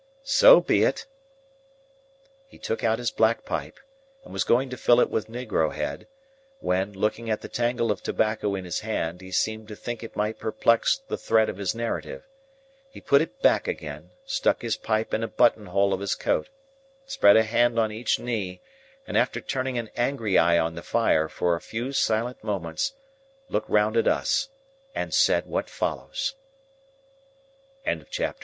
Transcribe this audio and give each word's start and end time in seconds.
"So 0.23 0.61
be 0.61 0.81
it." 0.81 1.05
He 2.47 2.57
took 2.57 2.83
out 2.83 2.97
his 2.97 3.11
black 3.11 3.45
pipe 3.45 3.79
and 4.23 4.33
was 4.33 4.43
going 4.43 4.71
to 4.71 4.75
fill 4.75 4.99
it 4.99 5.11
with 5.11 5.27
negro 5.29 5.71
head, 5.75 6.07
when, 6.59 6.91
looking 6.93 7.29
at 7.29 7.41
the 7.41 7.47
tangle 7.47 7.91
of 7.91 8.01
tobacco 8.01 8.55
in 8.55 8.65
his 8.65 8.79
hand, 8.79 9.21
he 9.21 9.31
seemed 9.31 9.67
to 9.67 9.75
think 9.75 10.01
it 10.01 10.15
might 10.15 10.39
perplex 10.39 10.99
the 11.07 11.19
thread 11.19 11.49
of 11.49 11.57
his 11.57 11.75
narrative. 11.75 12.23
He 12.89 12.99
put 12.99 13.21
it 13.21 13.43
back 13.43 13.67
again, 13.67 14.09
stuck 14.25 14.63
his 14.63 14.75
pipe 14.75 15.13
in 15.13 15.21
a 15.21 15.27
button 15.27 15.67
hole 15.67 15.93
of 15.93 15.99
his 15.99 16.15
coat, 16.15 16.49
spread 17.05 17.37
a 17.37 17.43
hand 17.43 17.77
on 17.77 17.91
each 17.91 18.17
knee, 18.17 18.59
and 19.05 19.15
after 19.15 19.39
turning 19.39 19.77
an 19.77 19.91
angry 19.95 20.35
eye 20.35 20.57
on 20.57 20.73
the 20.73 20.81
fire 20.81 21.29
for 21.29 21.53
a 21.55 21.61
few 21.61 21.93
silent 21.93 22.43
moments, 22.43 22.93
looked 23.49 23.69
round 23.69 23.95
at 23.95 24.07
us 24.07 24.49
and 24.95 25.13
said 25.13 25.45
what 25.45 25.69
follows. 25.69 26.33
Chapter 27.85 28.05
XLII. 28.11 28.33